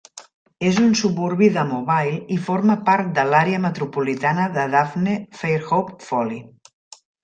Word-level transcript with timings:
És 0.69 0.79
un 0.83 0.95
suburbi 1.01 1.49
de 1.57 1.65
Mobile 1.73 2.17
i 2.37 2.39
forma 2.49 2.77
part 2.89 3.13
de 3.21 3.29
l'àrea 3.29 3.63
metropolitana 3.69 4.51
de 4.59 4.69
Daphne-Fairhope-Foley. 4.77 6.47